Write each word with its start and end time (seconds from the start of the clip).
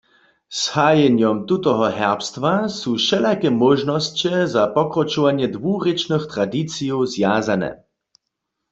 Z 0.59 0.61
hajenjom 0.75 1.37
tutoho 1.51 1.85
herbstwa 1.97 2.53
su 2.77 2.89
wšelake 2.97 3.49
móžnosće 3.59 4.35
za 4.53 4.63
pokročowanje 4.75 5.47
dwurěčnych 5.55 6.23
tradicijow 6.33 6.99
zwjazane. 7.13 7.71